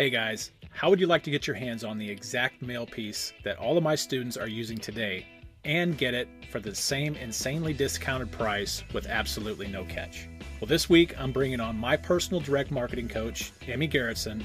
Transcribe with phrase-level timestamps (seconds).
[0.00, 3.34] Hey guys, how would you like to get your hands on the exact mail piece
[3.44, 5.26] that all of my students are using today
[5.66, 10.26] and get it for the same insanely discounted price with absolutely no catch?
[10.58, 14.42] Well, this week I'm bringing on my personal direct marketing coach, Emmy Garrettson,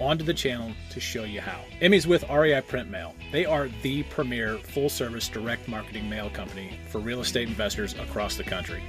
[0.00, 1.60] onto the channel to show you how.
[1.80, 3.14] Emmy's with REI Print Mail.
[3.30, 8.36] They are the premier full service direct marketing mail company for real estate investors across
[8.36, 8.82] the country.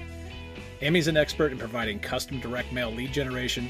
[0.81, 3.69] Emmy's an expert in providing custom direct mail lead generation,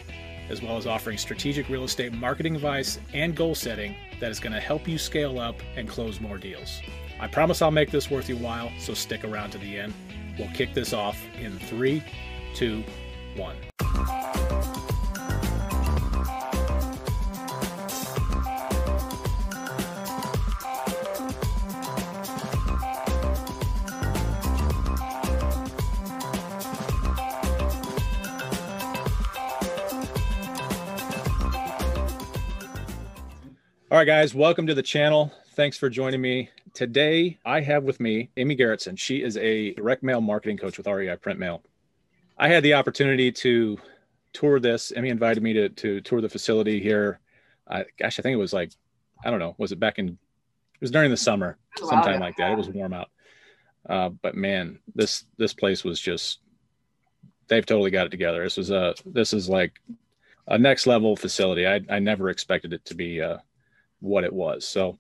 [0.50, 4.54] as well as offering strategic real estate marketing advice and goal setting that is going
[4.54, 6.82] to help you scale up and close more deals.
[7.20, 9.94] I promise I'll make this worth your while, so stick around to the end.
[10.38, 12.04] We'll kick this off in three,
[12.54, 12.84] two,
[13.36, 13.56] one.
[33.98, 35.34] All right, guys, welcome to the channel.
[35.56, 36.52] Thanks for joining me.
[36.76, 38.96] Today, I have with me Amy Garrettson.
[38.96, 41.64] She is a direct mail marketing coach with REI Print Mail.
[42.38, 43.76] I had the opportunity to
[44.34, 44.94] tour this.
[44.96, 47.20] Amy invited me to, to tour the facility here.
[47.66, 48.72] Uh, gosh, I think it was like,
[49.26, 50.18] I don't know, was it back in, it
[50.80, 52.52] was during the summer, sometime like that.
[52.52, 53.10] It was warm out.
[53.90, 56.42] Uh, but man, this this place was just,
[57.48, 58.44] they've totally got it together.
[58.44, 59.74] This was a, this is like
[60.46, 61.66] a next level facility.
[61.66, 63.38] I, I never expected it to be uh,
[64.00, 64.66] what it was.
[64.68, 64.98] So,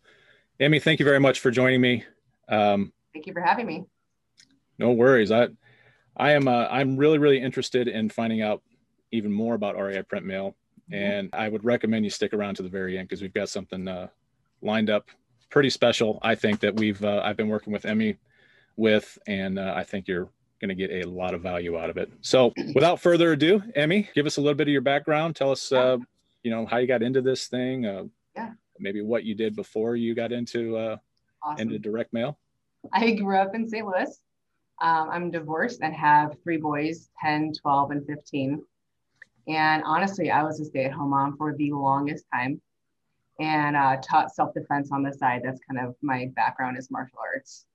[0.59, 2.03] Emmy, thank you very much for joining me.
[2.49, 3.85] Um, thank you for having me.
[4.79, 5.31] No worries.
[5.31, 5.47] I,
[6.15, 6.47] I am.
[6.47, 8.61] Uh, I'm really, really interested in finding out
[9.11, 10.55] even more about REI Print Mail,
[10.91, 10.95] mm-hmm.
[10.95, 13.87] and I would recommend you stick around to the very end because we've got something
[13.87, 14.07] uh,
[14.61, 15.09] lined up
[15.49, 16.19] pretty special.
[16.21, 17.03] I think that we've.
[17.03, 18.17] Uh, I've been working with Emmy
[18.75, 21.97] with, and uh, I think you're going to get a lot of value out of
[21.97, 22.11] it.
[22.21, 25.35] So, without further ado, Emmy, give us a little bit of your background.
[25.35, 25.97] Tell us, uh,
[26.43, 27.85] you know, how you got into this thing.
[27.85, 28.03] Uh,
[28.35, 30.97] yeah maybe what you did before you got into uh,
[31.43, 31.61] awesome.
[31.61, 32.37] into direct mail?
[32.93, 33.85] I grew up in St.
[33.85, 34.19] Louis.
[34.79, 38.61] Um, I'm divorced and have three boys 10, 12, and 15.
[39.47, 42.61] And honestly, I was a stay at home mom for the longest time
[43.39, 45.41] and uh, taught self defense on the side.
[45.43, 47.65] That's kind of my background is martial arts.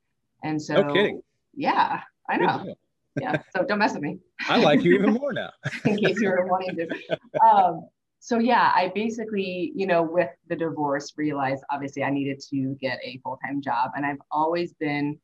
[0.44, 1.22] And so, no.
[1.54, 2.74] Yeah, I know.
[3.20, 4.19] yeah, so don't mess with me.
[4.48, 5.50] I like you even more now.
[5.84, 6.88] in case you were wanting to.
[7.44, 7.88] Um,
[8.24, 13.00] so yeah, I basically, you know, with the divorce, realized obviously I needed to get
[13.02, 15.18] a full time job, and I've always been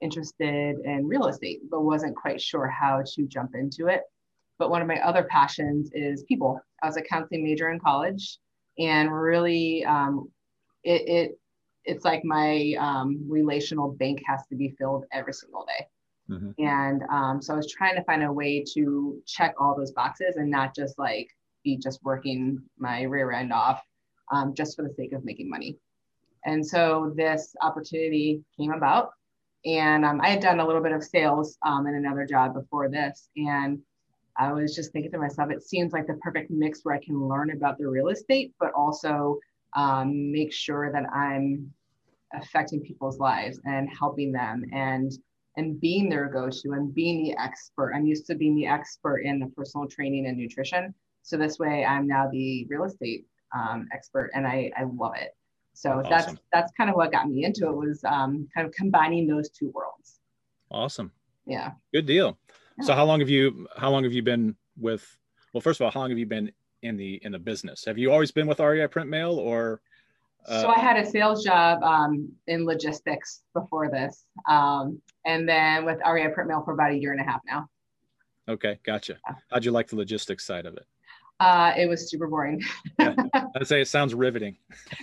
[0.00, 4.02] interested in real estate, but wasn't quite sure how to jump into it.
[4.60, 6.60] But one of my other passions is people.
[6.80, 8.38] I was a counseling major in college,
[8.78, 10.30] and really, um,
[10.84, 11.38] it, it
[11.84, 15.86] it's like my um, relational bank has to be filled every single day.
[16.30, 16.64] Mm-hmm.
[16.64, 20.36] And um, so I was trying to find a way to check all those boxes
[20.36, 21.28] and not just like
[21.64, 23.82] be just working my rear end off
[24.32, 25.76] um, just for the sake of making money.
[26.44, 29.10] And so this opportunity came about.
[29.64, 32.88] And um, I had done a little bit of sales um, in another job before
[32.90, 33.28] this.
[33.36, 33.80] And
[34.36, 37.28] I was just thinking to myself, it seems like the perfect mix where I can
[37.28, 39.38] learn about the real estate, but also
[39.74, 41.72] um, make sure that I'm
[42.34, 45.12] affecting people's lives and helping them and
[45.56, 47.92] and being their go-to and being the expert.
[47.94, 50.92] I'm used to being the expert in the personal training and nutrition.
[51.24, 53.26] So this way, I'm now the real estate
[53.56, 55.30] um, expert, and I, I love it.
[55.72, 58.72] So that's that's, that's kind of what got me into it was um, kind of
[58.74, 60.20] combining those two worlds.
[60.70, 61.10] Awesome.
[61.46, 61.72] Yeah.
[61.92, 62.38] Good deal.
[62.78, 62.84] Yeah.
[62.84, 65.18] So how long have you how long have you been with?
[65.52, 66.52] Well, first of all, how long have you been
[66.82, 67.86] in the in the business?
[67.86, 69.80] Have you always been with REI Print Mail, or?
[70.46, 70.60] Uh...
[70.60, 76.00] So I had a sales job um, in logistics before this, um, and then with
[76.06, 77.66] REI Print Mail for about a year and a half now.
[78.46, 79.16] Okay, gotcha.
[79.50, 80.84] How'd you like the logistics side of it?
[81.44, 82.58] Uh, it was super boring.
[82.98, 83.14] yeah.
[83.56, 84.56] I'd say it sounds riveting.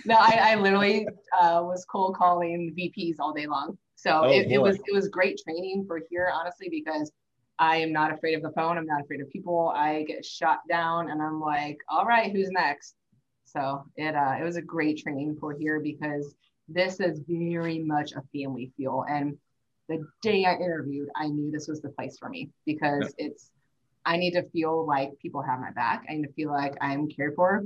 [0.04, 1.06] no, I, I literally
[1.40, 3.78] uh, was cold calling VPs all day long.
[3.94, 7.12] So oh, it, it, was it was great training for here, honestly, because
[7.60, 8.76] I am not afraid of the phone.
[8.76, 9.72] I'm not afraid of people.
[9.72, 12.96] I get shot down, and I'm like, all right, who's next?
[13.44, 16.34] So it uh, it was a great training for here because
[16.68, 19.04] this is very much a family feel.
[19.08, 19.38] And
[19.88, 23.26] the day I interviewed, I knew this was the place for me because yeah.
[23.26, 23.52] it's
[24.04, 26.04] I need to feel like people have my back.
[26.08, 27.64] I need to feel like I'm cared for.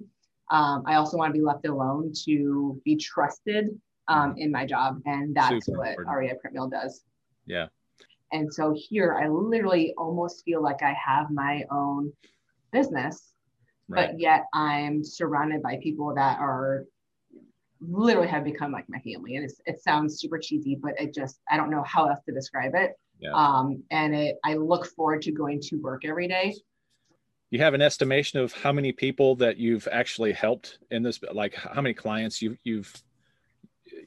[0.51, 3.69] Um, I also want to be left alone to be trusted
[4.09, 5.01] um, in my job.
[5.07, 6.41] And that's Super what important.
[6.41, 7.03] Print Mail does.
[7.47, 7.67] Yeah.
[8.33, 12.13] And so here I literally almost feel like I have my own
[12.73, 13.33] business,
[13.89, 14.11] right.
[14.11, 16.85] but yet I'm surrounded by people that are
[17.81, 19.37] literally have become like my family.
[19.37, 22.73] And it sounds super cheesy, but it just, I don't know how else to describe
[22.75, 22.93] it.
[23.19, 23.33] Yeah.
[23.33, 26.55] Um, and it, I look forward to going to work every day.
[27.51, 31.55] you have an estimation of how many people that you've actually helped in this like
[31.55, 32.93] how many clients you you've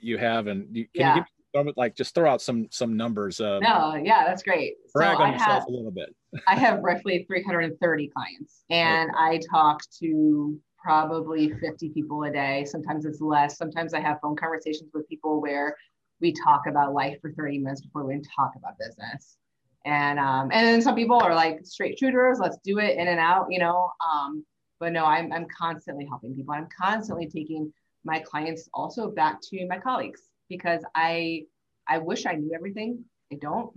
[0.02, 1.16] you have and you, can yeah.
[1.16, 1.24] you
[1.54, 5.24] give like just throw out some some numbers uh no yeah that's great brag so
[5.24, 6.16] on I yourself have, a little bit
[6.48, 9.20] i have roughly 330 clients and okay.
[9.20, 14.36] i talk to probably 50 people a day sometimes it's less sometimes i have phone
[14.36, 15.76] conversations with people where
[16.22, 19.38] we talk about life for 30 minutes before we talk about business
[19.86, 22.40] and um, and then some people are like straight shooters.
[22.40, 23.92] Let's do it in and out, you know.
[24.06, 24.46] Um,
[24.80, 26.54] but no, I'm I'm constantly helping people.
[26.54, 27.72] I'm constantly taking
[28.04, 31.44] my clients also back to my colleagues because I
[31.88, 33.04] I wish I knew everything.
[33.32, 33.72] I don't.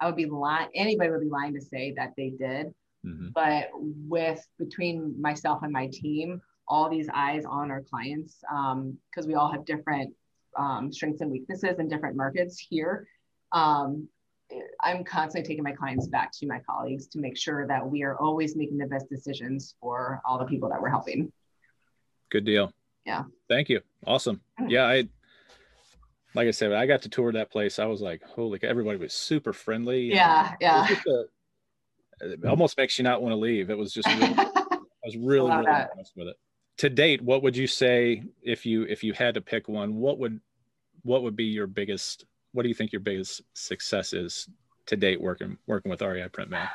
[0.00, 0.68] I would be lying.
[0.74, 2.68] Anybody would be lying to say that they did.
[3.04, 3.28] Mm-hmm.
[3.34, 9.26] But with between myself and my team, all these eyes on our clients, because um,
[9.26, 10.14] we all have different
[10.58, 13.06] um, strengths and weaknesses in different markets here.
[13.52, 14.08] Um,
[14.82, 18.18] I'm constantly taking my clients back to my colleagues to make sure that we are
[18.18, 21.32] always making the best decisions for all the people that we're helping.
[22.30, 22.72] Good deal.
[23.06, 23.24] Yeah.
[23.48, 23.80] Thank you.
[24.06, 24.40] Awesome.
[24.68, 25.08] Yeah, I
[26.34, 27.78] like I said, I got to tour that place.
[27.78, 30.12] I was like, holy, everybody was super friendly.
[30.12, 30.86] Yeah, yeah.
[31.06, 31.24] A,
[32.22, 33.68] it almost makes you not want to leave.
[33.68, 36.36] It was just, really, I was really, really impressed with it.
[36.78, 39.96] To date, what would you say if you if you had to pick one?
[39.96, 40.40] What would
[41.02, 44.48] what would be your biggest what do you think your biggest success is
[44.86, 46.68] to date working working with REI Print Mail?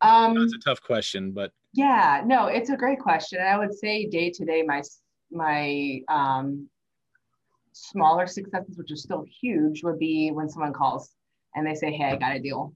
[0.00, 3.38] Um, That's a tough question, but yeah, no, it's a great question.
[3.38, 4.82] And I would say day to day, my
[5.30, 6.68] my um,
[7.72, 11.14] smaller successes, which are still huge, would be when someone calls
[11.54, 12.74] and they say, "Hey, I got a deal."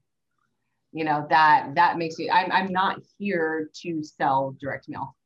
[0.93, 2.29] You know that that makes me.
[2.29, 5.16] I'm I'm not here to sell direct mail.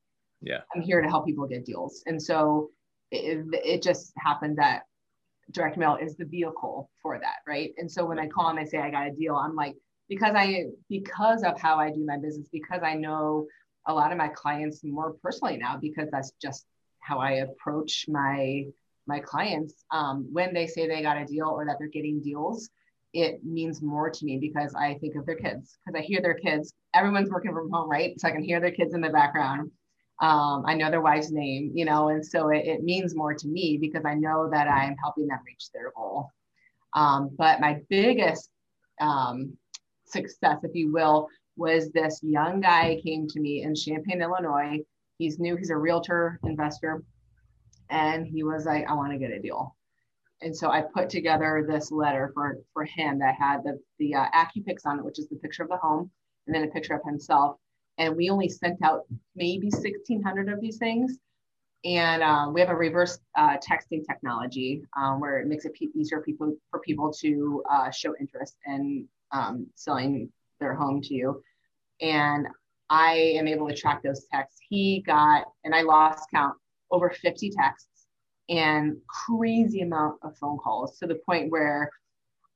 [0.41, 2.69] Yeah, I'm here to help people get deals, and so
[3.11, 4.83] it, it just happened that
[5.51, 7.73] direct mail is the vehicle for that, right?
[7.77, 9.75] And so when I call and I say I got a deal, I'm like,
[10.07, 13.47] because I because of how I do my business, because I know
[13.87, 16.65] a lot of my clients more personally now, because that's just
[16.99, 18.65] how I approach my
[19.07, 19.83] my clients.
[19.91, 22.69] Um, when they say they got a deal or that they're getting deals,
[23.13, 26.35] it means more to me because I think of their kids, because I hear their
[26.35, 26.73] kids.
[26.93, 28.19] Everyone's working from home, right?
[28.19, 29.71] So I can hear their kids in the background.
[30.21, 33.47] Um, I know their wife's name, you know, and so it, it, means more to
[33.47, 36.29] me because I know that I'm helping them reach their goal.
[36.93, 38.51] Um, but my biggest
[38.99, 39.57] um,
[40.05, 41.27] success, if you will,
[41.57, 44.79] was this young guy came to me in Champaign, Illinois.
[45.17, 47.03] He's new, he's a realtor investor.
[47.89, 49.75] And he was like, I want to get a deal.
[50.41, 54.25] And so I put together this letter for, for him that had the, the uh,
[54.35, 56.11] AccuPix on it, which is the picture of the home,
[56.45, 57.57] and then a picture of himself
[58.01, 59.05] and we only sent out
[59.35, 61.19] maybe 1600 of these things.
[61.85, 66.21] And um, we have a reverse uh, texting technology um, where it makes it easier
[66.21, 71.41] people for people to uh, show interest in um, selling their home to you.
[72.01, 72.47] And
[72.89, 74.59] i am able to track those texts.
[74.67, 76.55] He got and i lost count
[76.91, 78.07] over 50 texts
[78.49, 81.89] and crazy amount of phone calls to the point where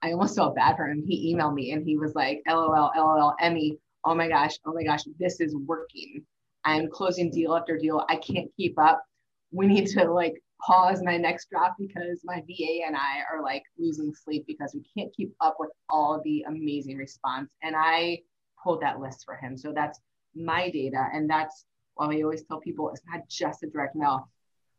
[0.01, 1.03] i almost felt bad for him.
[1.07, 4.84] He emailed me and he was like lol lol emmy oh my gosh, oh my
[4.84, 6.24] gosh, this is working.
[6.63, 8.06] I'm closing deal after deal.
[8.07, 9.04] I can't keep up.
[9.52, 13.63] We need to like pause my next drop because my VA and I are like
[13.78, 17.50] losing sleep because we can't keep up with all the amazing response.
[17.62, 18.22] And I
[18.63, 19.57] pulled that list for him.
[19.57, 20.00] So that's
[20.36, 21.07] my data.
[21.14, 24.30] And that's why we always tell people it's not just a direct mail,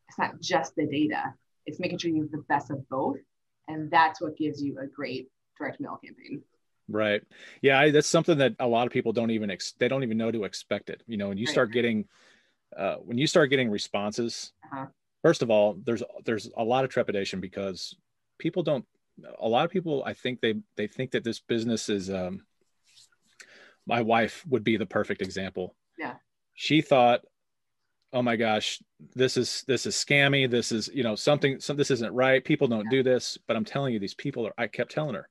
[0.09, 1.33] it's not just the data,
[1.65, 3.17] it's making sure you have the best of both.
[3.67, 6.41] And that's what gives you a great direct mail campaign.
[6.89, 7.21] Right.
[7.61, 10.17] Yeah, I, that's something that a lot of people don't even ex- they don't even
[10.17, 11.03] know to expect it.
[11.07, 12.05] You know, when you start getting
[12.75, 14.85] uh, when you start getting responses, uh-huh.
[15.21, 17.95] first of all, there's there's a lot of trepidation because
[18.37, 18.85] people don't.
[19.39, 22.09] A lot of people, I think they they think that this business is.
[22.09, 22.43] Um,
[23.85, 25.73] my wife would be the perfect example.
[25.97, 26.15] Yeah.
[26.55, 27.21] She thought,
[28.11, 28.81] oh my gosh,
[29.15, 30.49] this is this is scammy.
[30.49, 31.59] This is you know something.
[31.59, 32.43] Some this isn't right.
[32.43, 32.97] People don't yeah.
[32.97, 33.37] do this.
[33.47, 34.53] But I'm telling you, these people are.
[34.57, 35.29] I kept telling her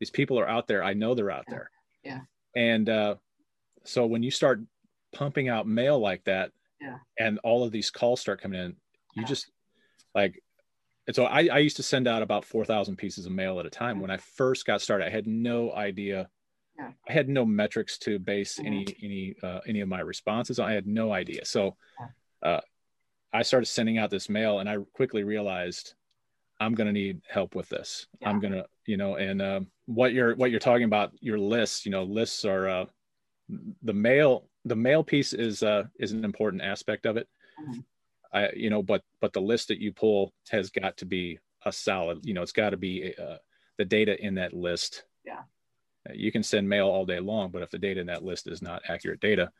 [0.00, 0.82] these people are out there.
[0.82, 1.54] I know they're out yeah.
[1.54, 1.70] there.
[2.04, 2.20] Yeah.
[2.56, 3.14] And uh,
[3.84, 4.60] so when you start
[5.14, 6.98] pumping out mail like that, yeah.
[7.18, 8.70] and all of these calls start coming in,
[9.14, 9.24] you yeah.
[9.24, 9.50] just
[10.14, 10.42] like,
[11.06, 13.70] and so I, I used to send out about 4,000 pieces of mail at a
[13.70, 14.00] time.
[14.00, 16.28] When I first got started, I had no idea.
[16.78, 16.90] Yeah.
[17.08, 18.66] I had no metrics to base mm-hmm.
[18.66, 20.58] any, any, uh, any of my responses.
[20.58, 21.44] I had no idea.
[21.44, 21.76] So,
[22.42, 22.60] uh,
[23.34, 25.94] I started sending out this mail and I quickly realized
[26.60, 28.06] I'm going to need help with this.
[28.20, 28.30] Yeah.
[28.30, 31.84] I'm going to, you know, and um, what you're what you're talking about, your lists,
[31.84, 32.84] you know, lists are uh,
[33.82, 34.48] the mail.
[34.64, 37.28] The mail piece is uh, is an important aspect of it.
[37.60, 37.80] Mm-hmm.
[38.32, 41.72] I, you know, but but the list that you pull has got to be a
[41.72, 42.20] solid.
[42.24, 43.36] You know, it's got to be uh,
[43.78, 45.04] the data in that list.
[45.24, 45.40] Yeah.
[46.12, 48.60] You can send mail all day long, but if the data in that list is
[48.60, 49.50] not accurate data,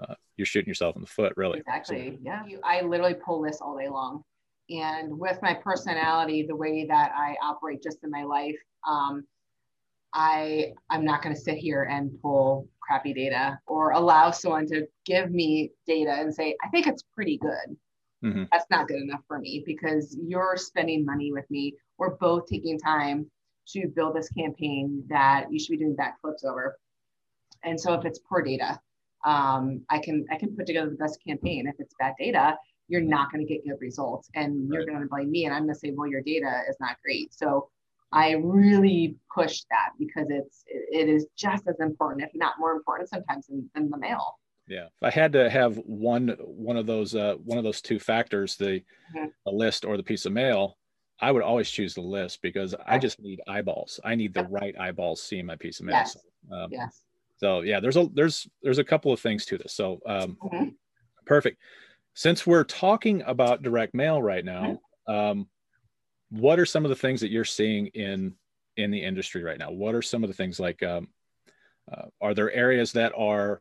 [0.00, 1.58] uh, you're shooting yourself in the foot, really.
[1.58, 2.18] Exactly.
[2.22, 2.44] Yeah.
[2.62, 4.22] I literally pull lists all day long.
[4.70, 8.56] And with my personality, the way that I operate just in my life,
[8.88, 9.24] um,
[10.12, 14.86] I I'm not going to sit here and pull crappy data or allow someone to
[15.04, 17.76] give me data and say I think it's pretty good.
[18.24, 18.44] Mm-hmm.
[18.52, 21.74] That's not good enough for me because you're spending money with me.
[21.98, 23.30] We're both taking time
[23.68, 26.76] to build this campaign that you should be doing backflips over.
[27.62, 28.80] And so if it's poor data,
[29.24, 31.66] um, I can I can put together the best campaign.
[31.66, 32.56] If it's bad data,
[32.90, 35.62] you're not going to get good results, and you're going to blame me, and I'm
[35.62, 37.32] going to say, well, your data is not great.
[37.32, 37.68] So
[38.12, 43.08] I really push that because it's it is just as important, if not more important,
[43.08, 44.38] sometimes than, than the mail.
[44.66, 48.00] Yeah, if I had to have one one of those uh, one of those two
[48.00, 48.82] factors, the
[49.16, 49.26] mm-hmm.
[49.46, 50.76] a list or the piece of mail,
[51.20, 54.00] I would always choose the list because I just need eyeballs.
[54.04, 55.96] I need the right eyeballs seeing my piece of mail.
[55.96, 56.16] Yes.
[56.48, 57.02] So, um, yes.
[57.36, 59.72] So yeah, there's a there's there's a couple of things to this.
[59.72, 60.68] So um, mm-hmm.
[61.26, 61.58] perfect.
[62.14, 65.14] Since we're talking about direct mail right now, mm-hmm.
[65.14, 65.48] um,
[66.30, 68.34] what are some of the things that you're seeing in
[68.76, 69.70] in the industry right now?
[69.70, 71.08] What are some of the things like um,
[71.92, 73.60] uh, are there areas that are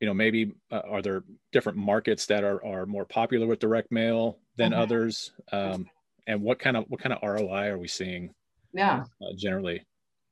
[0.00, 3.90] you know maybe uh, are there different markets that are are more popular with direct
[3.90, 4.80] mail than mm-hmm.
[4.80, 5.32] others?
[5.52, 5.88] Um,
[6.26, 8.34] and what kind of what kind of roi are we seeing
[8.72, 9.04] yeah.
[9.22, 9.82] uh, generally?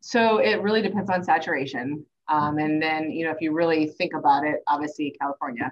[0.00, 2.04] So it really depends on saturation.
[2.28, 5.70] Um, and then you know if you really think about it obviously california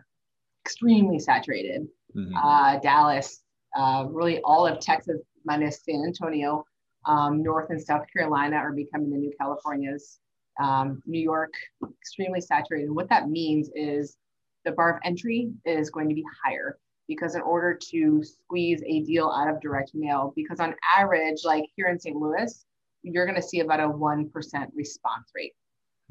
[0.64, 2.36] extremely saturated mm-hmm.
[2.36, 3.42] Uh, dallas
[3.76, 6.64] uh, really all of texas minus San Antonio.
[7.04, 10.18] Um, North and South Carolina are becoming the new Californias.
[10.62, 11.52] Um, New York,
[12.00, 12.90] extremely saturated.
[12.90, 14.16] what that means is
[14.64, 16.78] the bar of entry is going to be higher
[17.08, 21.64] because in order to squeeze a deal out of direct mail, because on average, like
[21.74, 22.14] here in St.
[22.14, 22.64] Louis,
[23.02, 24.30] you're going to see about a 1%
[24.74, 25.54] response rate.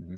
[0.01, 0.15] Mm-hmm.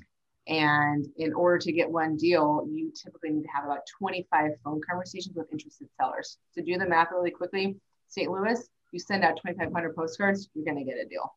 [0.48, 4.82] And in order to get one deal, you typically need to have about 25 phone
[4.88, 6.38] conversations with interested sellers.
[6.56, 7.78] To do the math really quickly,
[8.10, 8.30] St.
[8.30, 8.60] Louis,
[8.92, 11.34] you send out 2,500 postcards, you're going to get a deal.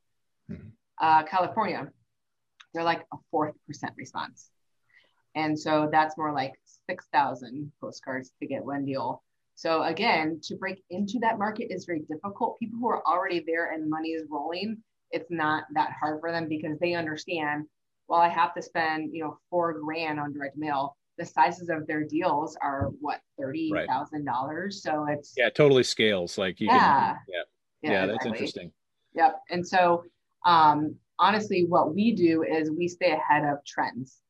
[0.50, 0.68] Mm-hmm.
[1.00, 1.88] Uh, California,
[2.74, 4.50] they're like a fourth percent response.
[5.34, 6.54] And so that's more like
[6.88, 9.22] 6,000 postcards to get one deal.
[9.54, 12.58] So again, to break into that market is very difficult.
[12.58, 14.78] People who are already there and money is rolling,
[15.10, 17.66] it's not that hard for them because they understand,
[18.08, 21.86] well, I have to spend, you know, four grand on direct mail the sizes of
[21.86, 24.32] their deals are what thirty thousand right.
[24.32, 24.82] dollars.
[24.82, 26.38] So it's yeah, totally scales.
[26.38, 27.42] Like you yeah, can, yeah,
[27.82, 28.70] yeah, yeah that's interesting.
[29.14, 29.40] Yep.
[29.50, 30.04] And so
[30.44, 34.20] um, honestly, what we do is we stay ahead of trends.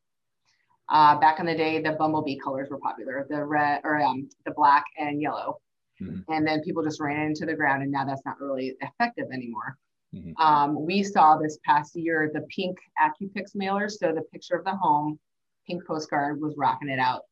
[0.89, 4.53] Uh, back in the day, the bumblebee colors were popular, the red or um, the
[4.53, 5.59] black and yellow.
[6.01, 6.33] Mm-hmm.
[6.33, 9.77] And then people just ran into the ground, and now that's not really effective anymore.
[10.17, 10.43] Mm-hmm.
[10.43, 14.75] Um, we saw this past year the pink AccuPix mailers, so the picture of the
[14.75, 15.19] home
[15.67, 17.23] pink postcard was rocking it out.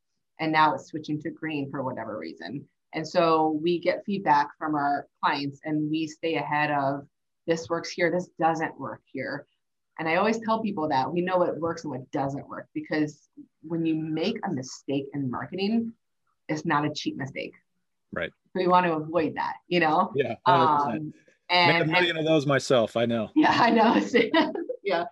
[0.41, 2.67] And now it's switching to green for whatever reason.
[2.93, 7.07] And so we get feedback from our clients and we stay ahead of
[7.47, 9.47] this works here, this doesn't work here.
[9.99, 13.29] And I always tell people that we know what works and what doesn't work because
[13.63, 15.93] when you make a mistake in marketing,
[16.49, 17.55] it's not a cheap mistake.
[18.13, 18.31] Right.
[18.55, 20.13] We want to avoid that, you know?
[20.15, 20.35] Yeah.
[20.47, 20.95] 100%.
[20.97, 21.15] Um,
[21.51, 22.97] and, Make a million of those myself.
[22.97, 23.31] I know.
[23.37, 24.01] Yeah, I know.
[24.83, 25.05] yeah.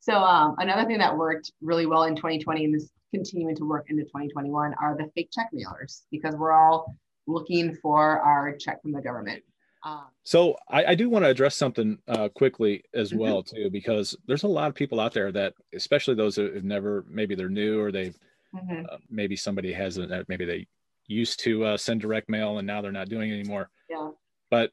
[0.00, 3.86] So um, another thing that worked really well in 2020 and is continuing to work
[3.90, 6.94] into 2021 are the fake check mailers because we're all
[7.26, 9.42] looking for our check from the government.
[9.82, 13.20] Um, so I, I, do want to address something uh, quickly as mm-hmm.
[13.20, 16.64] well too, because there's a lot of people out there that, especially those that have
[16.64, 18.16] never, maybe they're new or they've,
[18.54, 18.84] mm-hmm.
[18.90, 20.66] uh, maybe somebody hasn't, uh, maybe they
[21.06, 23.70] used to uh, send direct mail and now they're not doing it anymore.
[23.88, 24.10] Yeah.
[24.50, 24.70] But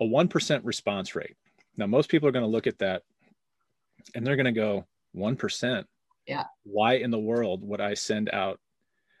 [0.00, 1.36] a 1% response rate.
[1.76, 3.02] Now, most people are going to look at that
[4.14, 4.86] and they're going to go
[5.16, 5.84] 1%.
[6.26, 6.44] Yeah.
[6.64, 8.60] Why in the world would I send out?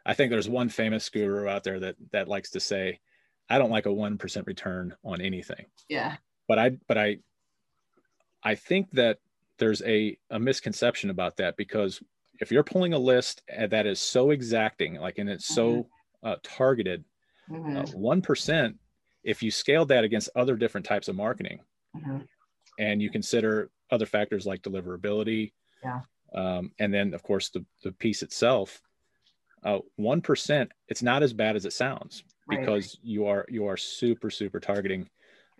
[0.04, 3.00] I think there's one famous guru out there that that likes to say,
[3.48, 5.66] I don't like a 1% return on anything.
[5.88, 6.16] Yeah.
[6.48, 7.18] But I but I
[8.42, 9.18] I think that
[9.58, 12.00] there's a a misconception about that because
[12.40, 15.80] if you're pulling a list that is so exacting, like and it's mm-hmm.
[15.82, 15.88] so
[16.22, 17.04] uh, targeted,
[17.50, 17.76] mm-hmm.
[17.76, 18.26] uh, one mm-hmm.
[19.26, 21.58] If you scale that against other different types of marketing,
[21.94, 22.18] mm-hmm.
[22.78, 25.52] and you consider other factors like deliverability.
[25.82, 26.00] Yeah.
[26.34, 28.80] Um, and then of course the, the piece itself,
[29.64, 32.60] uh, 1%, it's not as bad as it sounds right.
[32.60, 35.08] because you are, you are super, super targeting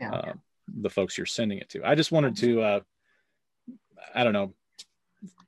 [0.00, 0.12] yeah.
[0.12, 0.32] uh,
[0.68, 1.84] the folks you're sending it to.
[1.84, 2.80] I just wanted to, uh,
[4.14, 4.54] I don't know,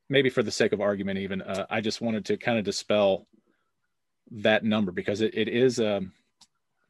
[0.09, 3.29] maybe for the sake of argument, even, uh, I just wanted to kind of dispel
[4.33, 6.13] that number because it, it is, um,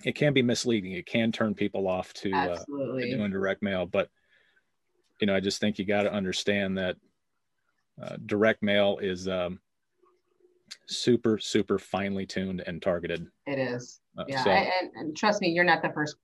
[0.04, 0.92] it can be misleading.
[0.92, 4.08] It can turn people off to, uh, doing direct mail, but
[5.20, 6.96] you know, I just think you got to understand that
[8.00, 9.58] uh, direct mail is um,
[10.86, 13.26] super super finely tuned and targeted.
[13.46, 14.00] It is.
[14.16, 14.50] Uh, yeah, so.
[14.50, 16.16] and, and trust me, you're not the first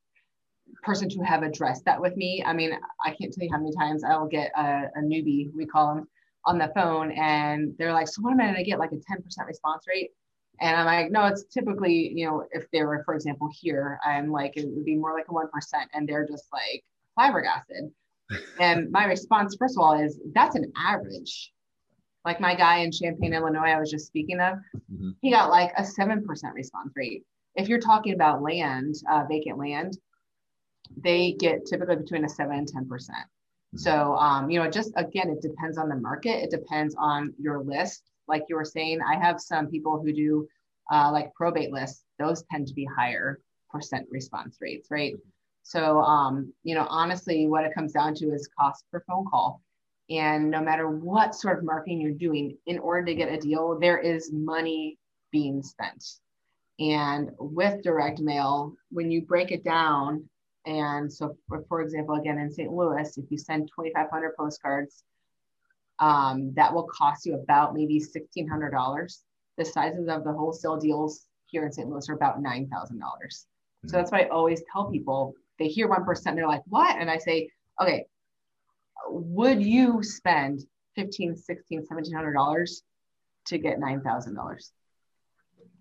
[0.82, 2.42] person to have addressed that with me.
[2.46, 2.72] I mean,
[3.04, 5.94] I can't tell you how many times I will get a, a newbie, we call
[5.94, 6.08] them,
[6.46, 8.78] on the phone, and they're like, "So what am I going to get?
[8.78, 10.10] Like a 10% response rate?"
[10.60, 14.30] And I'm like, "No, it's typically, you know, if they were, for example, here, I'm
[14.30, 16.84] like, it would be more like a one percent, and they're just like
[17.14, 17.90] flabbergasted."
[18.60, 21.52] and my response, first of all, is that's an average.
[22.24, 24.54] Like my guy in Champaign, Illinois, I was just speaking of,
[24.92, 25.10] mm-hmm.
[25.20, 27.24] he got like a 7% response rate.
[27.54, 29.98] If you're talking about land, uh, vacant land,
[30.96, 32.88] they get typically between a 7 and 10%.
[32.88, 33.76] Mm-hmm.
[33.76, 36.42] So, um, you know, just again, it depends on the market.
[36.42, 38.10] It depends on your list.
[38.28, 40.48] Like you were saying, I have some people who do
[40.92, 43.40] uh, like probate lists, those tend to be higher
[43.70, 45.14] percent response rates, right?
[45.14, 45.28] Mm-hmm.
[45.64, 49.62] So, um, you know, honestly, what it comes down to is cost per phone call.
[50.10, 53.78] And no matter what sort of marketing you're doing, in order to get a deal,
[53.80, 54.98] there is money
[55.32, 56.04] being spent.
[56.78, 60.28] And with direct mail, when you break it down,
[60.66, 62.70] and so for, for example, again in St.
[62.70, 65.02] Louis, if you send 2,500 postcards,
[65.98, 69.18] um, that will cost you about maybe $1,600.
[69.56, 71.88] The sizes of the wholesale deals here in St.
[71.88, 72.68] Louis are about $9,000.
[72.68, 73.88] Mm-hmm.
[73.88, 76.96] So that's why I always tell people they hear 1%, they're like, what?
[76.98, 77.48] And I say,
[77.80, 78.06] okay,
[79.08, 80.64] would you spend
[80.96, 82.82] 15, 16, 1700 dollars
[83.46, 84.72] to get nine thousand dollars?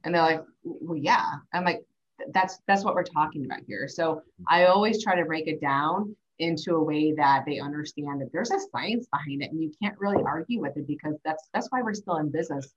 [0.03, 1.35] And they're like, well, yeah.
[1.53, 1.83] I'm like,
[2.33, 3.87] that's that's what we're talking about here.
[3.87, 8.29] So I always try to break it down into a way that they understand that
[8.33, 11.67] there's a science behind it and you can't really argue with it because that's that's
[11.69, 12.73] why we're still in business.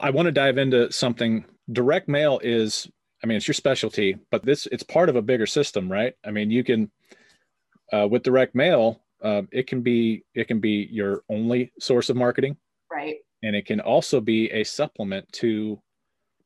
[0.00, 1.44] I want to dive into something.
[1.72, 2.90] Direct mail is,
[3.22, 6.14] I mean, it's your specialty, but this it's part of a bigger system, right?
[6.24, 6.90] I mean, you can
[7.92, 12.16] uh, with direct mail, um, it can be it can be your only source of
[12.16, 12.56] marketing
[12.90, 15.80] right and it can also be a supplement to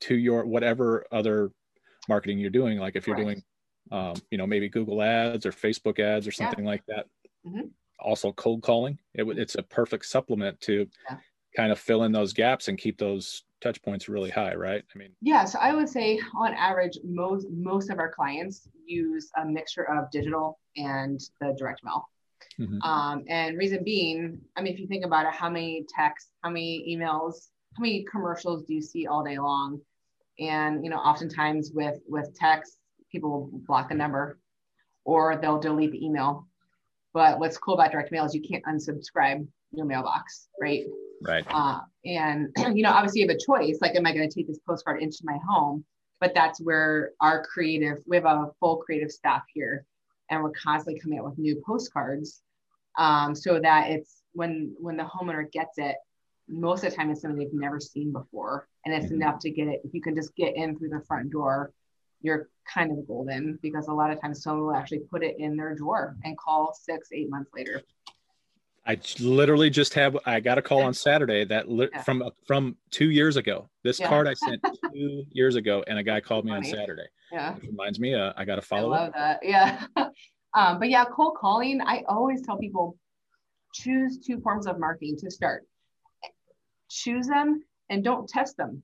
[0.00, 1.50] to your whatever other
[2.08, 3.42] marketing you're doing like if you're doing
[3.92, 6.70] um, you know maybe google ads or facebook ads or something yeah.
[6.70, 7.06] like that
[7.46, 7.66] mm-hmm.
[8.00, 11.16] also cold calling it, it's a perfect supplement to yeah.
[11.56, 14.98] kind of fill in those gaps and keep those touch points really high right i
[14.98, 19.44] mean yeah so i would say on average most most of our clients use a
[19.44, 22.06] mixture of digital and the direct mail
[22.60, 22.82] Mm-hmm.
[22.82, 26.50] Um, and reason being, I mean, if you think about it, how many texts, how
[26.50, 29.80] many emails, how many commercials do you see all day long?
[30.38, 32.78] And you know, oftentimes with with text,
[33.14, 34.38] people will block the number,
[35.04, 36.46] or they'll delete the email.
[37.12, 40.84] But what's cool about direct mail is you can't unsubscribe your mailbox, right?
[41.22, 41.46] Right.
[41.48, 43.78] Uh, and you know, obviously you have a choice.
[43.80, 45.84] Like, am I going to take this postcard into my home?
[46.20, 49.84] But that's where our creative, we have a full creative staff here
[50.30, 52.42] and we're constantly coming out with new postcards
[52.98, 55.96] um, so that it's when when the homeowner gets it
[56.48, 59.22] most of the time it's something they've never seen before and it's mm-hmm.
[59.22, 61.72] enough to get it if you can just get in through the front door
[62.24, 65.56] you're kind of golden because a lot of times someone will actually put it in
[65.56, 67.82] their drawer and call six eight months later
[68.86, 72.02] I literally just have I got a call on Saturday that li- yeah.
[72.02, 73.70] from from two years ago.
[73.82, 74.08] This yeah.
[74.08, 76.70] card I sent two years ago, and a guy called me Funny.
[76.70, 77.06] on Saturday.
[77.32, 78.92] Yeah, Which reminds me, uh, I got to follow.
[78.92, 79.14] I love up.
[79.14, 79.40] that.
[79.42, 79.86] Yeah,
[80.54, 81.80] um, but yeah, cold calling.
[81.80, 82.98] I always tell people
[83.72, 85.66] choose two forms of marketing to start.
[86.90, 88.82] Choose them and don't test them.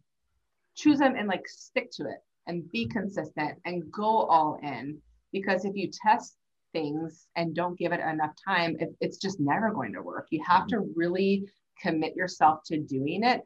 [0.76, 4.98] Choose them and like stick to it and be consistent and go all in.
[5.32, 6.36] Because if you test
[6.72, 10.26] things and don't give it enough time, it, it's just never going to work.
[10.30, 11.44] You have to really
[11.80, 13.42] commit yourself to doing it,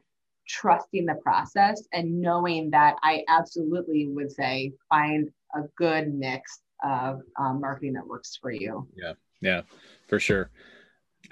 [0.47, 7.21] trusting the process, and knowing that I absolutely would say find a good mix of
[7.39, 8.87] um, marketing that works for you.
[8.95, 9.61] Yeah, yeah,
[10.07, 10.49] for sure.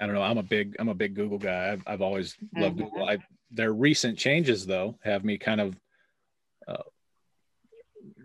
[0.00, 0.22] I don't know.
[0.22, 1.72] I'm a big I'm a big Google guy.
[1.72, 2.88] I've, I've always loved mm-hmm.
[2.88, 3.08] Google.
[3.08, 3.18] I,
[3.50, 5.76] their recent changes though have me kind of
[6.66, 6.82] uh,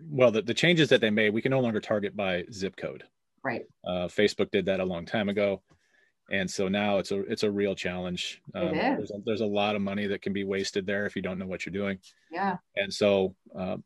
[0.09, 3.03] well the, the changes that they made we can no longer target by zip code
[3.43, 3.65] Right.
[3.85, 5.61] Uh, Facebook did that a long time ago,
[6.31, 8.41] and so now it's a it's a real challenge.
[8.53, 11.21] Um, there's, a, there's a lot of money that can be wasted there if you
[11.21, 11.99] don't know what you're doing.
[12.31, 12.57] Yeah.
[12.75, 13.77] And so uh,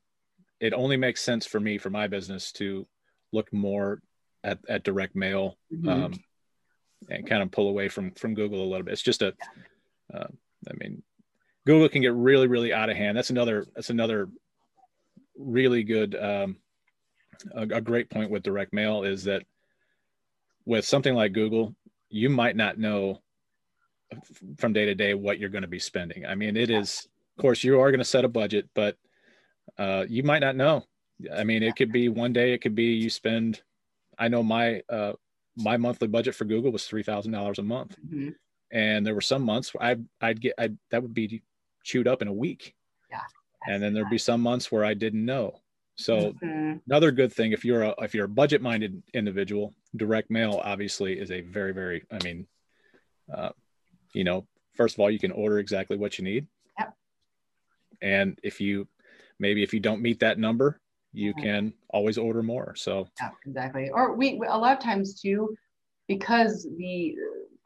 [0.60, 2.88] it only makes sense for me for my business to
[3.32, 4.02] look more
[4.44, 5.90] at, at direct mail mm-hmm.
[5.90, 6.14] um,
[7.10, 8.94] and kind of pull away from from Google a little bit.
[8.94, 9.34] It's just a,
[10.14, 10.28] uh,
[10.70, 11.04] I mean,
[11.66, 13.16] Google can get really really out of hand.
[13.16, 14.30] That's another that's another
[15.38, 16.58] really good um,
[17.54, 19.44] a, a great point with direct mail is that
[20.66, 21.76] with something like Google,
[22.10, 23.22] you might not know
[24.58, 26.26] from day to day what you're going to be spending.
[26.26, 28.98] I mean, it is, of course, you are going to set a budget, but
[29.78, 30.86] uh, you might not know.
[31.34, 33.62] I mean, it could be one day, it could be you spend.
[34.18, 35.14] I know my uh,
[35.56, 38.30] my monthly budget for Google was three thousand dollars a month, mm-hmm.
[38.72, 41.42] and there were some months I I'd get I that would be
[41.84, 42.76] chewed up in a week.
[43.10, 43.22] Yeah.
[43.68, 45.60] And then there'd be some months where I didn't know.
[45.96, 46.78] So mm-hmm.
[46.88, 51.20] another good thing if you're a if you're a budget minded individual, direct mail obviously
[51.20, 52.48] is a very very I mean,
[53.34, 53.50] uh,
[54.14, 56.48] you know, first of all you can order exactly what you need.
[56.80, 56.94] Yep.
[58.02, 58.88] And if you
[59.40, 60.80] maybe if you don't meet that number,
[61.14, 61.44] you mm-hmm.
[61.44, 62.74] can always order more.
[62.76, 63.90] So yeah, exactly.
[63.92, 65.56] Or we a lot of times too,
[66.08, 67.16] because the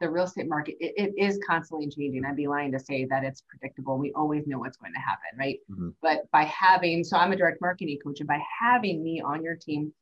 [0.00, 2.24] the real estate market it, it is constantly changing.
[2.24, 3.98] I'd be lying to say that it's predictable.
[3.98, 5.58] We always know what's going to happen right?
[5.70, 5.90] Mm-hmm.
[6.02, 9.56] but by having so i'm a direct marketing coach and by having me on your
[9.56, 9.92] team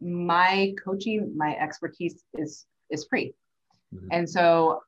[0.00, 3.34] my coaching my expertise is is free.
[3.94, 4.08] Mm-hmm.
[4.12, 4.80] and so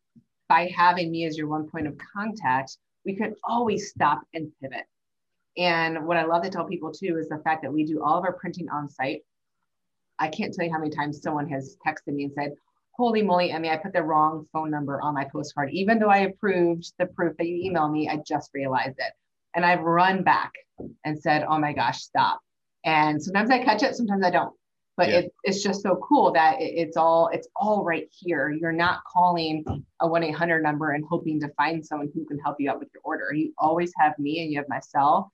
[0.48, 4.84] by having me as your one point of contact we could always stop and pivot.
[5.56, 8.18] And what i love to tell people too is the fact that we do all
[8.18, 9.22] of our printing on site.
[10.18, 12.52] I can't tell you how many times someone has texted me and said
[12.92, 15.70] holy moly, Emmy, I put the wrong phone number on my postcard.
[15.72, 19.12] Even though I approved the proof that you emailed me, I just realized it.
[19.55, 20.52] And I've run back
[21.05, 22.40] and said, oh my gosh, stop.
[22.85, 24.55] And sometimes I catch it, sometimes I don't.
[24.96, 25.18] But yeah.
[25.20, 28.50] it, it's just so cool that it, it's all it's all right here.
[28.50, 29.64] You're not calling
[30.00, 33.00] a 1-800 number and hoping to find someone who can help you out with your
[33.02, 33.33] order.
[33.33, 35.28] You always have me and you have myself.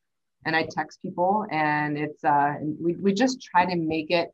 [0.45, 4.29] And I text people and it's uh we, we just try to make it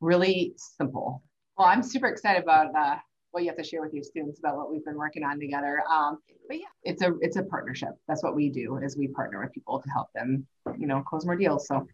[0.00, 1.22] really simple
[1.56, 2.96] well, I'm super excited about uh,
[3.30, 5.82] what you have to share with your students about what we've been working on together.
[5.90, 7.90] Um, but yeah, it's a it's a partnership.
[8.08, 10.46] That's what we do is we partner with people to help them,
[10.78, 11.66] you know, close more deals.
[11.66, 11.86] So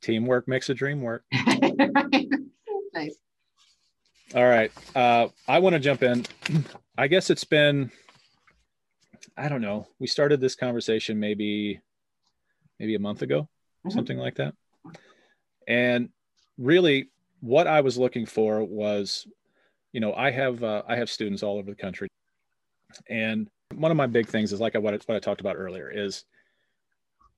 [0.00, 1.24] teamwork makes a dream work.
[2.94, 3.16] nice.
[4.34, 4.72] All right.
[4.96, 6.24] Uh, I want to jump in.
[6.98, 7.90] I guess it's been,
[9.36, 9.86] I don't know.
[9.98, 11.80] We started this conversation maybe,
[12.80, 13.90] maybe a month ago, mm-hmm.
[13.90, 14.54] something like that.
[15.68, 16.08] And
[16.58, 17.10] really,
[17.44, 19.26] what I was looking for was,
[19.92, 22.08] you know, I have uh, I have students all over the country,
[23.10, 25.90] and one of my big things is like what I, what I talked about earlier
[25.90, 26.24] is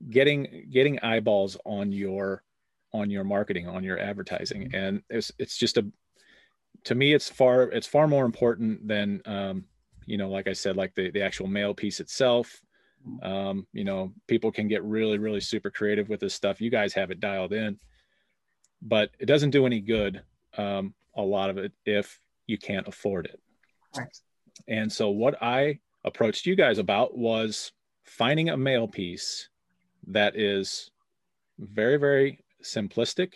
[0.08, 2.44] getting getting eyeballs on your
[2.92, 5.84] on your marketing on your advertising, and it's it's just a
[6.84, 9.64] to me it's far it's far more important than um,
[10.06, 12.60] you know like I said like the the actual mail piece itself.
[13.22, 16.60] Um, you know, people can get really really super creative with this stuff.
[16.60, 17.76] You guys have it dialed in
[18.82, 20.22] but it doesn't do any good
[20.58, 23.40] um, a lot of it if you can't afford it.
[23.96, 24.08] Right.
[24.68, 27.72] and so what i approached you guys about was
[28.04, 29.48] finding a mail piece
[30.08, 30.90] that is
[31.58, 33.32] very very simplistic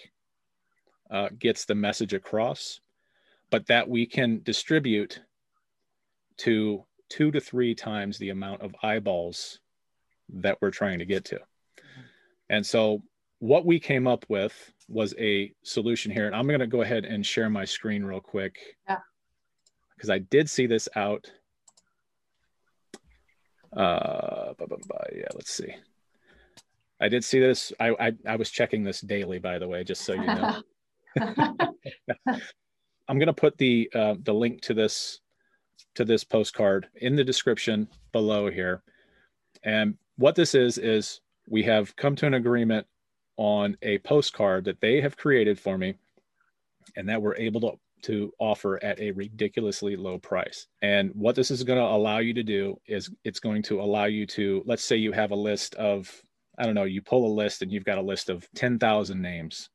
[1.11, 2.81] uh, gets the message across
[3.51, 5.21] but that we can distribute
[6.37, 9.59] to two to three times the amount of eyeballs
[10.33, 11.41] that we're trying to get to.
[12.49, 13.03] And so
[13.41, 16.27] what we came up with was a solution here.
[16.27, 18.59] And I'm going to go ahead and share my screen real quick.
[18.89, 18.99] Yeah.
[19.97, 21.31] Because I did see this out.
[23.73, 25.73] Uh, blah, blah, blah, yeah, let's see.
[27.01, 27.73] I did see this.
[27.79, 30.63] I, I, I was checking this daily, by the way, just so you know.
[33.09, 35.21] I'm going to put the uh, the link to this
[35.95, 38.83] to this postcard in the description below here.
[39.63, 42.87] And what this is is we have come to an agreement
[43.37, 45.95] on a postcard that they have created for me
[46.97, 50.67] and that we're able to to offer at a ridiculously low price.
[50.81, 54.07] And what this is going to allow you to do is it's going to allow
[54.07, 56.11] you to let's say you have a list of
[56.59, 59.71] I don't know, you pull a list and you've got a list of 10,000 names.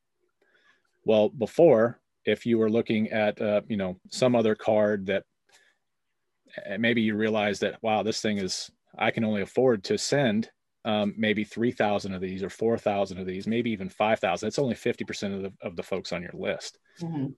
[1.04, 5.24] Well, before if you were looking at uh, you know some other card that
[6.80, 10.50] maybe you realize that wow, this thing is I can only afford to send
[10.86, 14.48] um, maybe 3,000 of these or 4,000 of these, maybe even 5,000.
[14.48, 16.78] It's only 50% of the, of the folks on your list.
[17.02, 17.30] Mm-hmm.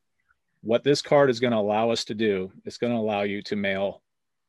[0.62, 3.41] What this card is going to allow us to do is going to allow you
[3.43, 4.01] to mail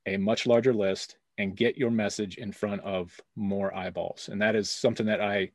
[0.06, 4.28] a much larger list and get your message in front of more eyeballs.
[4.32, 5.52] And that is something that I,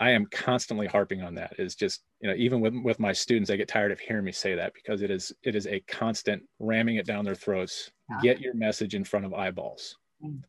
[0.00, 3.48] I am constantly harping on that is just, you know, even with, with my students,
[3.48, 6.42] I get tired of hearing me say that because it is, it is a constant
[6.58, 7.92] ramming it down their throats.
[8.10, 8.18] Yeah.
[8.22, 9.98] Get your message in front of eyeballs.
[10.24, 10.40] Mm-hmm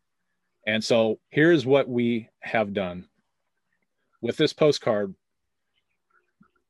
[0.66, 3.08] and so here's what we have done
[4.22, 5.14] with this postcard.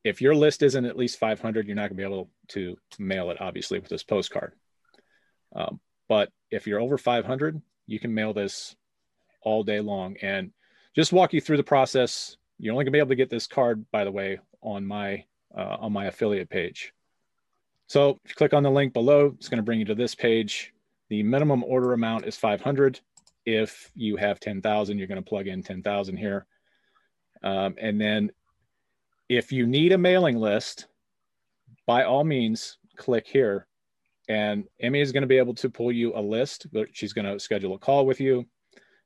[0.04, 3.32] If your list isn't at least 500, you're not going to be able to mail
[3.32, 4.54] it, obviously, with this postcard.
[5.56, 8.76] Um, but if you're over 500, you can mail this
[9.42, 10.18] all day long.
[10.22, 10.52] And
[10.96, 12.38] just walk you through the process.
[12.60, 15.24] You're only going to be able to get this card, by the way, on my
[15.58, 16.94] uh, on my affiliate page.
[17.88, 20.16] So if you click on the link below, it's going to bring you to this
[20.16, 20.74] page.
[21.10, 23.00] The minimum order amount is 500
[23.46, 26.46] if you have 10,000, you're going to plug in 10,000 here.
[27.44, 28.32] Um, and then
[29.30, 30.88] if you need a mailing list,
[31.86, 33.68] by all means, click here.
[34.28, 37.32] And Emmy is going to be able to pull you a list, but she's going
[37.32, 38.46] to schedule a call with you.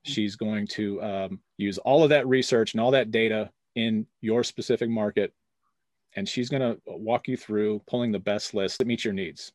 [0.04, 4.42] She's going to um, use all of that research and all that data in your
[4.42, 5.34] specific market.
[6.16, 9.52] And she's going to walk you through pulling the best list that meets your needs.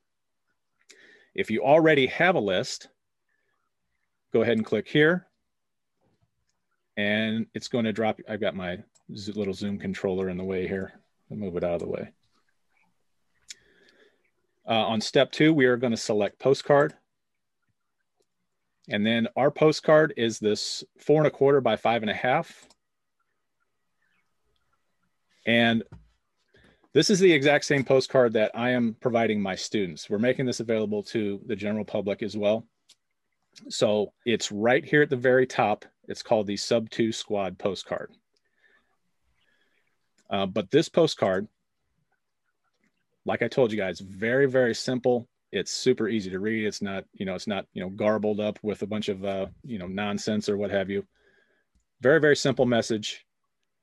[1.33, 2.89] If you already have a list,
[4.35, 5.25] go ahead and click here.
[6.97, 8.19] And it's going to drop.
[8.27, 10.91] I've got my little Zoom controller in the way here.
[11.31, 12.09] I'll move it out of the way.
[14.67, 16.93] Uh, on step two, we are going to select postcard.
[18.89, 22.67] And then our postcard is this four and a quarter by five and a half.
[25.45, 25.81] And
[26.91, 30.09] this is the exact same postcard that I am providing my students.
[30.09, 32.67] We're making this available to the general public as well.
[33.69, 35.85] So it's right here at the very top.
[36.07, 38.11] It's called the Sub 2 Squad postcard.
[40.29, 41.47] Uh, but this postcard,
[43.25, 45.27] like I told you guys, very, very simple.
[45.51, 46.65] It's super easy to read.
[46.65, 49.47] It's not, you know, it's not, you know, garbled up with a bunch of, uh,
[49.63, 51.05] you know, nonsense or what have you.
[52.01, 53.25] Very, very simple message.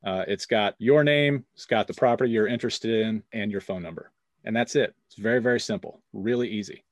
[0.04, 3.82] Uh, it's got your name, it's got the property you're interested in, and your phone
[3.82, 4.10] number.
[4.44, 4.94] And that's it.
[5.06, 6.84] It's very, very simple, really easy.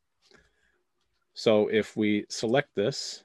[1.35, 3.25] So if we select this,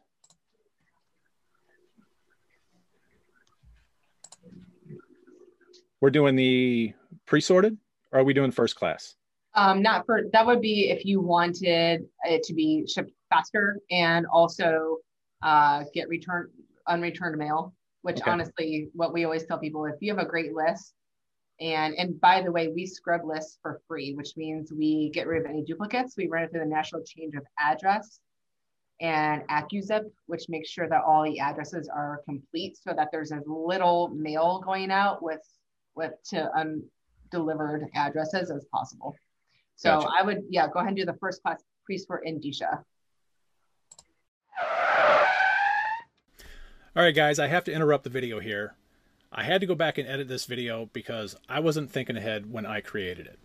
[6.02, 6.94] we're doing the
[7.26, 7.78] pre-sorted
[8.12, 9.16] or are we doing first class?
[9.56, 14.26] Um, not for that would be if you wanted it to be shipped faster and
[14.26, 14.98] also
[15.42, 16.50] uh, get return
[16.88, 17.74] unreturned mail.
[18.02, 18.30] Which okay.
[18.30, 20.94] honestly, what we always tell people, if you have a great list,
[21.60, 25.44] and and by the way, we scrub lists for free, which means we get rid
[25.44, 26.16] of any duplicates.
[26.18, 28.20] We run it through the National Change of Address
[29.02, 33.44] and AccuZip, which makes sure that all the addresses are complete, so that there's as
[33.46, 35.42] little mail going out with
[35.96, 39.16] with to undelivered addresses as possible.
[39.76, 40.10] So gotcha.
[40.18, 42.84] I would, yeah, go ahead and do the first class presort Indicia.
[46.96, 48.76] All right, guys, I have to interrupt the video here.
[49.32, 52.66] I had to go back and edit this video because I wasn't thinking ahead when
[52.66, 53.40] I created it.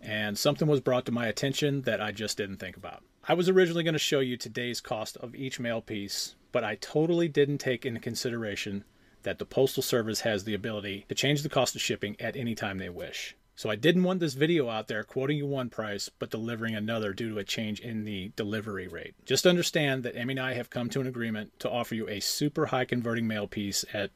[0.00, 3.02] And something was brought to my attention that I just didn't think about.
[3.28, 6.76] I was originally going to show you today's cost of each mail piece, but I
[6.76, 8.84] totally didn't take into consideration
[9.22, 12.54] that the Postal Service has the ability to change the cost of shipping at any
[12.54, 13.36] time they wish.
[13.54, 17.12] So I didn't want this video out there quoting you one price but delivering another
[17.12, 19.14] due to a change in the delivery rate.
[19.26, 22.20] Just understand that Emmy and I have come to an agreement to offer you a
[22.20, 24.12] super high converting mail piece at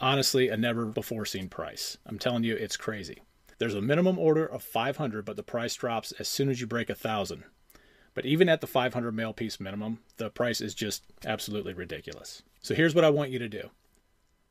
[0.00, 1.98] honestly a never before seen price.
[2.06, 3.22] I'm telling you, it's crazy.
[3.58, 6.88] There's a minimum order of 500, but the price drops as soon as you break
[6.88, 7.44] a thousand.
[8.14, 12.42] But even at the 500 mail piece minimum, the price is just absolutely ridiculous.
[12.62, 13.70] So here's what I want you to do.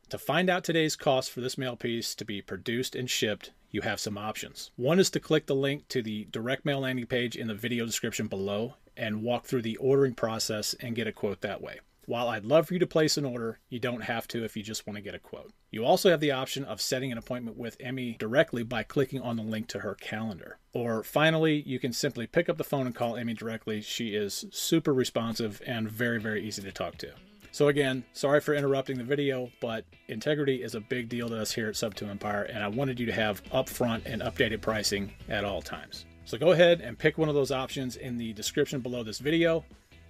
[0.09, 3.81] To find out today's cost for this mail piece to be produced and shipped, you
[3.81, 4.71] have some options.
[4.77, 7.85] One is to click the link to the direct mail landing page in the video
[7.85, 11.79] description below and walk through the ordering process and get a quote that way.
[12.07, 14.63] While I'd love for you to place an order, you don't have to if you
[14.63, 15.51] just want to get a quote.
[15.71, 19.35] You also have the option of setting an appointment with Emmy directly by clicking on
[19.35, 20.57] the link to her calendar.
[20.71, 23.81] Or finally, you can simply pick up the phone and call Emmy directly.
[23.81, 27.11] She is super responsive and very, very easy to talk to.
[27.51, 31.51] So again, sorry for interrupting the video, but integrity is a big deal to us
[31.51, 35.43] here at Sub2 Empire, and I wanted you to have upfront and updated pricing at
[35.43, 36.05] all times.
[36.23, 39.65] So go ahead and pick one of those options in the description below this video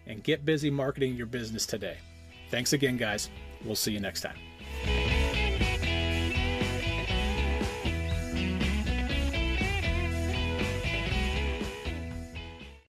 [0.07, 1.97] and get busy marketing your business today.
[2.49, 3.29] Thanks again, guys.
[3.63, 4.37] We'll see you next time.